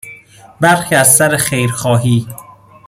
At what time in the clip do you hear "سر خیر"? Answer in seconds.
1.15-1.71